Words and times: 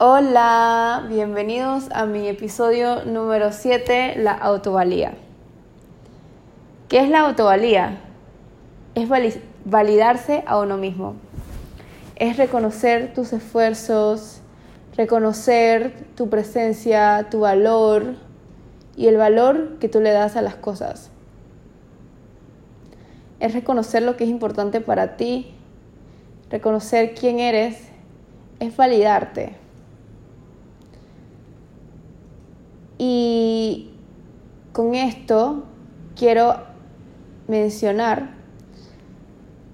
Hola, 0.00 1.06
bienvenidos 1.08 1.88
a 1.90 2.06
mi 2.06 2.28
episodio 2.28 3.04
número 3.04 3.50
7, 3.50 4.14
la 4.18 4.30
autovalía. 4.30 5.14
¿Qué 6.88 7.00
es 7.00 7.10
la 7.10 7.22
autovalía? 7.22 7.98
Es 8.94 9.08
validarse 9.64 10.44
a 10.46 10.60
uno 10.60 10.76
mismo. 10.76 11.16
Es 12.14 12.36
reconocer 12.36 13.12
tus 13.12 13.32
esfuerzos, 13.32 14.40
reconocer 14.96 16.06
tu 16.14 16.30
presencia, 16.30 17.26
tu 17.28 17.40
valor 17.40 18.14
y 18.94 19.08
el 19.08 19.16
valor 19.16 19.78
que 19.80 19.88
tú 19.88 20.00
le 20.00 20.12
das 20.12 20.36
a 20.36 20.42
las 20.42 20.54
cosas. 20.54 21.10
Es 23.40 23.52
reconocer 23.52 24.04
lo 24.04 24.16
que 24.16 24.22
es 24.22 24.30
importante 24.30 24.80
para 24.80 25.16
ti, 25.16 25.56
reconocer 26.50 27.16
quién 27.16 27.40
eres, 27.40 27.88
es 28.60 28.76
validarte. 28.76 29.56
Y 33.00 33.92
con 34.78 34.94
esto 34.94 35.64
quiero 36.16 36.54
mencionar 37.48 38.28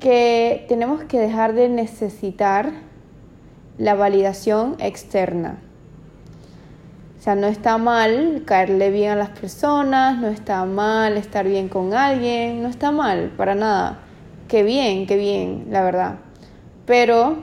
que 0.01 0.65
tenemos 0.67 1.05
que 1.05 1.21
dejar 1.21 1.53
de 1.53 1.69
necesitar 1.69 2.73
la 3.77 3.95
validación 3.95 4.77
externa. 4.79 5.59
O 7.19 7.23
sea, 7.23 7.35
no 7.35 7.49
está 7.49 7.77
mal 7.77 8.45
caerle 8.47 8.91
bien 8.91 9.11
a 9.11 9.17
las 9.17 9.29
personas, 9.29 10.17
no 10.17 10.29
está 10.29 10.65
mal 10.65 11.19
estar 11.19 11.47
bien 11.47 11.69
con 11.69 11.93
alguien, 11.93 12.63
no 12.63 12.71
está 12.71 12.91
mal, 12.91 13.31
para 13.37 13.55
nada. 13.55 13.99
Qué 14.49 14.63
bien, 14.63 15.07
qué 15.07 15.19
bien, 15.19 15.67
la 15.69 15.83
verdad. 15.83 16.15
Pero 16.87 17.37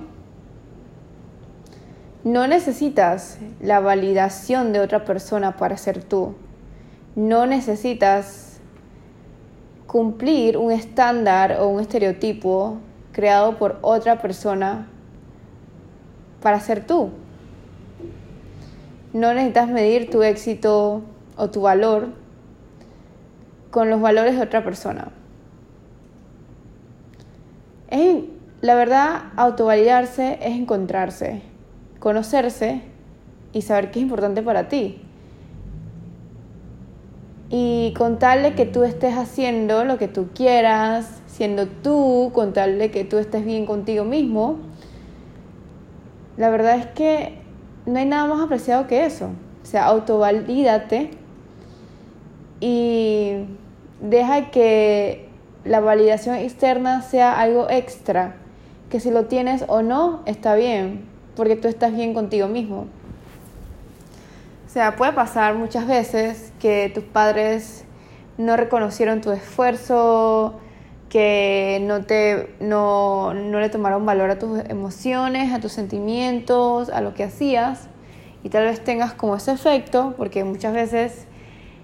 no 2.23 2.47
necesitas 2.47 3.37
la 3.59 3.79
validación 3.81 4.73
de 4.73 4.79
otra 4.79 5.05
persona 5.05 5.57
para 5.57 5.77
ser 5.77 6.03
tú. 6.03 6.33
No 7.15 7.45
necesitas 7.45 8.59
cumplir 9.87 10.57
un 10.57 10.71
estándar 10.71 11.57
o 11.59 11.67
un 11.67 11.81
estereotipo 11.81 12.77
creado 13.11 13.57
por 13.57 13.77
otra 13.81 14.21
persona 14.21 14.87
para 16.41 16.59
ser 16.59 16.85
tú. 16.85 17.09
No 19.13 19.33
necesitas 19.33 19.67
medir 19.67 20.09
tu 20.09 20.23
éxito 20.23 21.01
o 21.35 21.49
tu 21.49 21.61
valor 21.61 22.09
con 23.69 23.89
los 23.89 23.99
valores 23.99 24.35
de 24.35 24.41
otra 24.41 24.63
persona. 24.63 25.09
la 28.61 28.75
verdad, 28.75 29.23
autovalidarse 29.37 30.37
es 30.41 30.55
encontrarse 30.55 31.41
conocerse 32.01 32.81
y 33.53 33.61
saber 33.61 33.91
qué 33.91 33.99
es 33.99 34.03
importante 34.03 34.41
para 34.41 34.67
ti. 34.67 35.00
Y 37.53 37.93
contarle 37.97 38.55
que 38.55 38.65
tú 38.65 38.83
estés 38.83 39.15
haciendo 39.15 39.83
lo 39.83 39.97
que 39.97 40.07
tú 40.07 40.29
quieras, 40.33 41.21
siendo 41.27 41.67
tú, 41.67 42.31
contarle 42.33 42.91
que 42.91 43.03
tú 43.03 43.17
estés 43.17 43.43
bien 43.45 43.65
contigo 43.65 44.05
mismo, 44.05 44.57
la 46.37 46.49
verdad 46.49 46.77
es 46.77 46.85
que 46.87 47.39
no 47.85 47.99
hay 47.99 48.05
nada 48.05 48.25
más 48.25 48.41
apreciado 48.41 48.87
que 48.87 49.05
eso. 49.05 49.31
O 49.63 49.65
sea, 49.65 49.85
autovalídate 49.85 51.11
y 52.61 53.33
deja 54.01 54.49
que 54.49 55.27
la 55.65 55.79
validación 55.81 56.35
externa 56.35 57.01
sea 57.01 57.39
algo 57.39 57.69
extra, 57.69 58.35
que 58.89 58.99
si 58.99 59.11
lo 59.11 59.25
tienes 59.25 59.65
o 59.67 59.81
no, 59.81 60.21
está 60.25 60.55
bien, 60.55 61.05
porque 61.35 61.55
tú 61.55 61.67
estás 61.67 61.93
bien 61.93 62.13
contigo 62.13 62.47
mismo. 62.47 62.85
O 64.71 64.73
sea, 64.73 64.95
puede 64.95 65.11
pasar 65.11 65.55
muchas 65.55 65.85
veces 65.85 66.53
que 66.57 66.89
tus 66.95 67.03
padres 67.03 67.83
no 68.37 68.55
reconocieron 68.55 69.19
tu 69.19 69.33
esfuerzo, 69.33 70.61
que 71.09 71.83
no, 71.83 72.05
te, 72.05 72.55
no, 72.61 73.33
no 73.33 73.59
le 73.59 73.67
tomaron 73.67 74.05
valor 74.05 74.29
a 74.29 74.39
tus 74.39 74.59
emociones, 74.69 75.53
a 75.53 75.59
tus 75.59 75.73
sentimientos, 75.73 76.87
a 76.87 77.01
lo 77.01 77.13
que 77.13 77.25
hacías, 77.25 77.89
y 78.43 78.49
tal 78.49 78.63
vez 78.63 78.81
tengas 78.81 79.11
como 79.11 79.35
ese 79.35 79.51
efecto, 79.51 80.13
porque 80.15 80.45
muchas 80.45 80.71
veces 80.73 81.27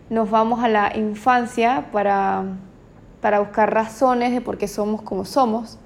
nos 0.10 0.30
vamos 0.30 0.64
a 0.64 0.70
la 0.70 0.96
infancia 0.96 1.90
para, 1.92 2.46
para 3.20 3.42
buscar 3.42 3.74
razones 3.74 4.32
de 4.32 4.40
por 4.40 4.58
qué 4.58 4.70
somos 4.70 5.02
como 5.02 5.26
somos. 5.26 5.78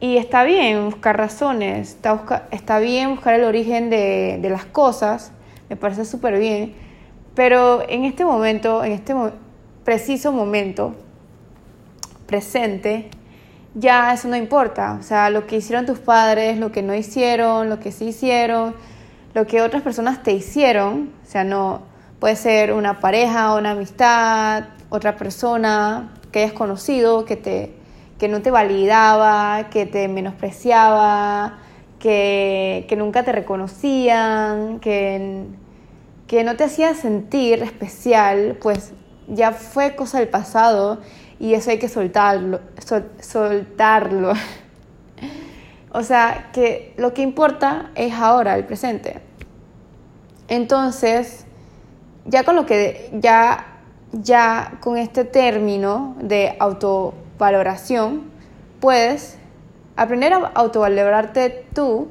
Y 0.00 0.16
está 0.16 0.42
bien 0.44 0.86
buscar 0.86 1.18
razones, 1.18 1.90
está, 1.90 2.48
está 2.50 2.78
bien 2.78 3.10
buscar 3.10 3.34
el 3.34 3.44
origen 3.44 3.90
de, 3.90 4.38
de 4.40 4.48
las 4.48 4.64
cosas, 4.64 5.32
me 5.68 5.76
parece 5.76 6.04
súper 6.04 6.38
bien, 6.38 6.74
pero 7.34 7.82
en 7.88 8.04
este 8.04 8.24
momento, 8.24 8.84
en 8.84 8.92
este 8.92 9.14
preciso 9.84 10.32
momento 10.32 10.94
presente, 12.26 13.10
ya 13.74 14.12
eso 14.12 14.28
no 14.28 14.36
importa. 14.36 14.96
O 14.98 15.02
sea, 15.02 15.30
lo 15.30 15.46
que 15.46 15.56
hicieron 15.56 15.86
tus 15.86 15.98
padres, 15.98 16.58
lo 16.58 16.72
que 16.72 16.82
no 16.82 16.94
hicieron, 16.94 17.68
lo 17.68 17.78
que 17.78 17.92
sí 17.92 18.06
hicieron, 18.06 18.74
lo 19.34 19.46
que 19.46 19.60
otras 19.60 19.82
personas 19.82 20.22
te 20.22 20.32
hicieron, 20.32 21.12
o 21.22 21.30
sea, 21.30 21.44
no 21.44 21.82
puede 22.20 22.36
ser 22.36 22.72
una 22.72 23.00
pareja, 23.00 23.54
una 23.54 23.72
amistad, 23.72 24.64
otra 24.88 25.16
persona 25.16 26.14
que 26.32 26.40
hayas 26.40 26.52
conocido, 26.52 27.24
que 27.24 27.36
te 27.36 27.76
que 28.18 28.28
no 28.28 28.40
te 28.40 28.50
validaba, 28.50 29.68
que 29.70 29.86
te 29.86 30.08
menospreciaba, 30.08 31.58
que, 31.98 32.94
nunca 32.96 33.22
te 33.24 33.32
reconocían, 33.32 34.80
que, 34.80 35.44
que 36.26 36.44
no 36.44 36.56
te 36.56 36.64
hacía 36.64 36.94
sentir 36.94 37.62
especial, 37.62 38.58
pues 38.60 38.92
ya 39.28 39.52
fue 39.52 39.96
cosa 39.96 40.18
del 40.18 40.28
pasado 40.28 40.98
y 41.38 41.54
eso 41.54 41.70
hay 41.70 41.78
que 41.78 41.88
soltarlo. 41.88 42.60
soltarlo. 43.20 44.32
o 45.92 46.02
sea, 46.02 46.50
que 46.52 46.94
lo 46.96 47.14
que 47.14 47.22
importa 47.22 47.90
es 47.94 48.12
ahora, 48.14 48.56
el 48.56 48.64
presente. 48.64 49.20
Entonces, 50.48 51.44
ya 52.24 52.44
con 52.44 52.56
lo 52.56 52.66
que 52.66 53.10
ya 53.14 53.76
ya 54.12 54.78
con 54.80 54.96
este 54.96 55.24
término 55.24 56.16
de 56.20 56.56
auto 56.58 57.14
valoración, 57.38 58.30
puedes 58.80 59.38
aprender 59.96 60.32
a 60.32 60.52
autovalorarte 60.54 61.66
tú. 61.74 62.08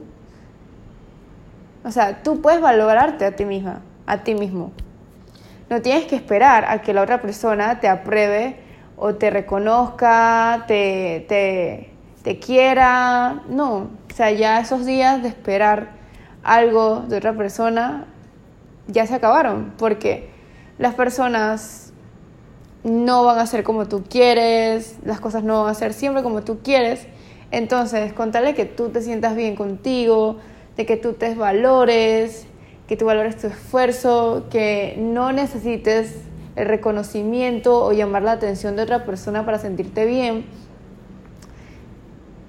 O 1.83 1.91
sea, 1.91 2.23
tú 2.23 2.41
puedes 2.41 2.61
valorarte 2.61 3.25
a 3.25 3.35
ti 3.35 3.45
misma, 3.45 3.81
a 4.05 4.23
ti 4.23 4.33
mismo. 4.33 4.71
No 5.69 5.81
tienes 5.81 6.05
que 6.05 6.15
esperar 6.15 6.65
a 6.65 6.81
que 6.81 6.93
la 6.93 7.01
otra 7.01 7.21
persona 7.21 7.79
te 7.79 7.87
apruebe 7.87 8.57
o 8.97 9.15
te 9.15 9.29
reconozca, 9.29 10.65
te, 10.67 11.25
te, 11.27 11.91
te 12.23 12.39
quiera. 12.39 13.41
No, 13.47 13.75
o 13.75 14.13
sea, 14.15 14.31
ya 14.31 14.59
esos 14.59 14.85
días 14.85 15.21
de 15.21 15.29
esperar 15.29 15.89
algo 16.43 17.03
de 17.07 17.17
otra 17.17 17.33
persona 17.33 18.05
ya 18.87 19.07
se 19.07 19.15
acabaron, 19.15 19.73
porque 19.77 20.29
las 20.77 20.93
personas 20.93 21.91
no 22.83 23.23
van 23.23 23.39
a 23.39 23.47
ser 23.47 23.63
como 23.63 23.87
tú 23.87 24.03
quieres, 24.07 24.97
las 25.03 25.19
cosas 25.19 25.43
no 25.43 25.63
van 25.63 25.71
a 25.71 25.73
ser 25.73 25.93
siempre 25.93 26.21
como 26.21 26.43
tú 26.43 26.59
quieres. 26.63 27.07
Entonces, 27.51 28.13
contarle 28.13 28.53
que 28.53 28.65
tú 28.65 28.89
te 28.89 29.01
sientas 29.01 29.35
bien 29.35 29.55
contigo, 29.55 30.37
de 30.77 30.85
que 30.85 30.97
tú 30.97 31.13
te 31.13 31.35
valores, 31.35 32.47
que 32.87 32.97
tú 32.97 33.05
valores 33.05 33.37
tu 33.37 33.47
esfuerzo, 33.47 34.45
que 34.49 34.95
no 34.97 35.31
necesites 35.31 36.15
el 36.55 36.67
reconocimiento 36.67 37.83
o 37.85 37.93
llamar 37.93 38.23
la 38.23 38.33
atención 38.33 38.75
de 38.75 38.83
otra 38.83 39.05
persona 39.05 39.45
para 39.45 39.59
sentirte 39.59 40.05
bien. 40.05 40.45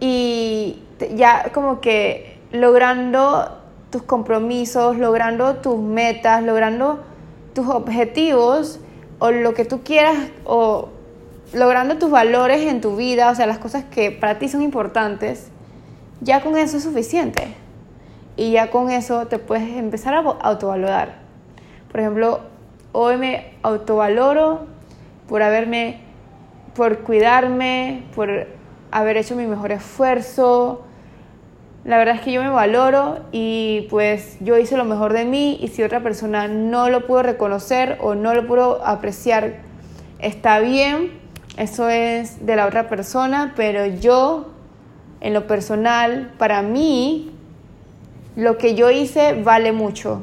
Y 0.01 0.83
ya 1.15 1.51
como 1.53 1.81
que 1.81 2.39
logrando 2.53 3.59
tus 3.91 4.03
compromisos, 4.03 4.97
logrando 4.97 5.57
tus 5.57 5.79
metas, 5.79 6.43
logrando 6.43 7.01
tus 7.55 7.69
objetivos, 7.69 8.81
o 9.19 9.31
lo 9.31 9.55
que 9.55 9.65
tú 9.65 9.83
quieras 9.83 10.17
o 10.45 10.91
logrando 11.53 11.99
tus 11.99 12.11
valores 12.11 12.63
en 12.63 12.81
tu 12.81 12.97
vida, 12.97 13.31
o 13.31 13.35
sea, 13.35 13.47
las 13.47 13.59
cosas 13.59 13.85
que 13.85 14.11
para 14.11 14.39
ti 14.39 14.49
son 14.49 14.63
importantes, 14.63 15.51
ya 16.21 16.41
con 16.41 16.57
eso 16.57 16.77
es 16.77 16.83
suficiente. 16.83 17.55
Y 18.37 18.53
ya 18.53 18.71
con 18.71 18.91
eso 18.91 19.27
te 19.27 19.39
puedes 19.39 19.77
empezar 19.77 20.15
a 20.15 20.19
autovalorar. 20.19 21.21
Por 21.91 22.01
ejemplo, 22.01 22.41
hoy 22.93 23.17
me 23.17 23.55
autovaloro 23.63 24.67
por 25.27 25.43
haberme, 25.43 26.01
por 26.75 26.99
cuidarme, 26.99 28.03
por 28.15 28.47
haber 28.91 29.17
hecho 29.17 29.37
mi 29.37 29.47
mejor 29.47 29.73
esfuerzo, 29.73 30.87
la 31.87 31.99
verdad 31.99 32.17
es 32.17 32.21
que 32.23 32.33
yo 32.33 32.43
me 32.43 32.51
valoro 32.51 33.21
y 33.31 33.87
pues 33.91 34.39
yo 34.41 34.59
hice 34.59 34.77
lo 34.77 34.85
mejor 34.85 35.13
de 35.13 35.25
mí 35.25 35.57
y 35.61 35.69
si 35.69 35.85
otra 35.85 36.01
persona 36.01 36.49
no 36.49 36.91
lo 36.91 37.07
pudo 37.07 37.23
reconocer 37.23 37.97
o 38.01 38.17
no 38.17 38.35
lo 38.35 38.45
pudo 38.49 38.85
apreciar, 38.85 39.59
está 40.19 40.59
bien, 40.59 41.13
eso 41.57 41.89
es 41.89 42.45
de 42.45 42.55
la 42.57 42.67
otra 42.67 42.89
persona, 42.89 43.55
pero 43.57 43.87
yo, 43.87 44.51
en 45.21 45.33
lo 45.33 45.47
personal, 45.47 46.33
para 46.39 46.63
mí, 46.63 47.33
lo 48.37 48.59
que 48.59 48.75
yo 48.75 48.91
hice 48.91 49.43
vale 49.43 49.73
mucho. 49.73 50.23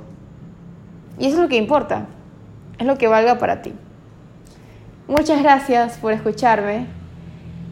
Y 1.18 1.28
eso 1.28 1.38
es 1.38 1.42
lo 1.42 1.50
que 1.50 1.58
importa, 1.58 2.06
es 2.78 2.86
lo 2.86 2.98
que 2.98 3.08
valga 3.08 3.40
para 3.40 3.62
ti. 3.62 3.74
Muchas 5.08 5.42
gracias 5.42 5.98
por 5.98 6.14
escucharme. 6.14 6.86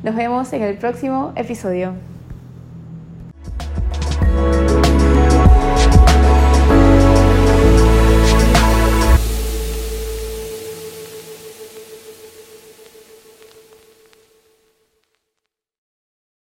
Nos 0.03 0.15
vemos 0.15 0.51
en 0.53 0.63
el 0.63 0.77
próximo 0.77 1.31
episodio. 1.35 1.93